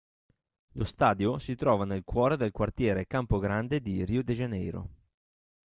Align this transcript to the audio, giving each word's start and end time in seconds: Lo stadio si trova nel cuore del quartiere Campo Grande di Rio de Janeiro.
Lo 0.71 0.83
stadio 0.83 1.37
si 1.37 1.53
trova 1.53 1.85
nel 1.85 2.03
cuore 2.03 2.35
del 2.35 2.49
quartiere 2.49 3.05
Campo 3.05 3.37
Grande 3.37 3.81
di 3.81 4.03
Rio 4.03 4.23
de 4.23 4.33
Janeiro. 4.33 4.89